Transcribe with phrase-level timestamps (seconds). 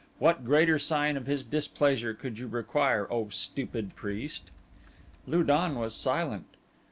[0.17, 4.49] What greater sign of his displeasure could you require, O stupid priest?"
[5.27, 6.47] Lu don was silent.